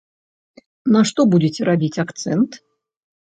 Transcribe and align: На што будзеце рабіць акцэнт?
На 0.95 1.01
што 1.09 1.25
будзеце 1.35 1.61
рабіць 1.71 2.01
акцэнт? 2.07 2.51